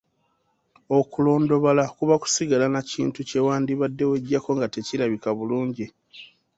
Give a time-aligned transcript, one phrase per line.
[0.97, 5.85] Okulondobala kuba kusigala na kintu kye wandibadde weggyako nga tekirabika bulungi.